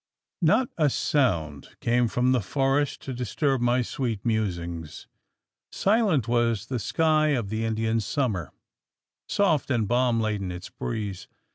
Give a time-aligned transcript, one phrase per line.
[0.41, 5.05] Not a sound came from the forest to disturb my sweet musings.
[5.71, 8.51] Silent was the sky of the Indian summer
[9.29, 11.27] soft and balm laden its breeze.